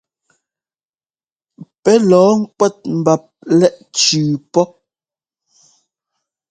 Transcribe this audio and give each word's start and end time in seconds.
Pɛ́ 1.83 1.95
lɔ̌ɔ 2.09 2.31
ŋkúɛ́t 2.41 2.77
mbap 2.99 3.23
lɛ́ʼ 3.59 3.73
cʉʉ 3.97 4.27
pɔ. 4.53 4.61